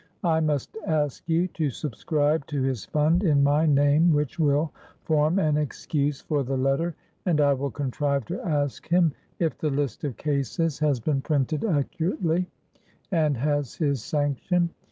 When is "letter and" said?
6.57-7.39